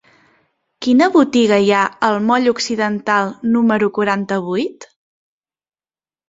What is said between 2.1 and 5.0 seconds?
moll Occidental número quaranta-vuit?